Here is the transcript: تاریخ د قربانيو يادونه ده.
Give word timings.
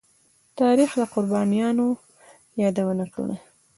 تاریخ 0.59 0.89
د 0.99 1.01
قربانيو 1.13 1.89
يادونه 2.61 3.05
ده. 3.27 3.35